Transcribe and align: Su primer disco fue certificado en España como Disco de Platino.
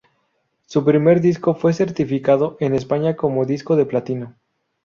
Su 0.65 0.83
primer 0.83 1.21
disco 1.21 1.53
fue 1.53 1.73
certificado 1.73 2.57
en 2.59 2.73
España 2.73 3.15
como 3.15 3.45
Disco 3.45 3.75
de 3.75 3.85
Platino. 3.85 4.33